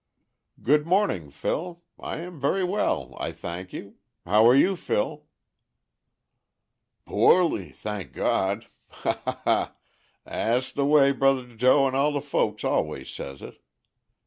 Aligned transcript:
"Good 0.63 0.87
morning, 0.87 1.29
Phil. 1.29 1.83
I 1.99 2.21
am 2.21 2.39
very 2.39 2.63
well, 2.63 3.15
I 3.19 3.31
thank 3.31 3.71
you. 3.71 3.97
How 4.25 4.47
are 4.47 4.55
you, 4.55 4.75
Phil?" 4.75 5.27
"Poorly, 7.05 7.69
thank 7.69 8.11
God. 8.11 8.65
Ha! 9.05 9.19
ha! 9.25 9.41
ha! 9.43 9.75
Dat's 10.25 10.71
de 10.71 10.85
way 10.85 11.11
Bro' 11.11 11.55
Joe 11.55 11.85
and 11.85 11.95
all 11.95 12.13
de 12.13 12.21
folks 12.21 12.63
always 12.63 13.11
says 13.11 13.43
it. 13.43 13.61